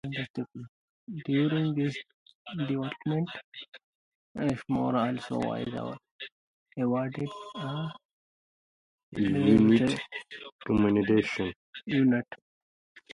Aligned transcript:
During 1.27 1.75
this 1.75 1.95
deployment, 2.57 3.29
"Rushmore" 4.33 4.95
also 4.95 5.35
was 5.37 5.97
awarded 6.75 7.29
a 7.55 7.89
Meritorious 9.11 9.11
Unit 9.85 9.99
Commendation. 10.65 11.53